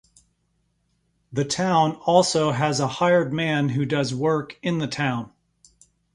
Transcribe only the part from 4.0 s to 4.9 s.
work in the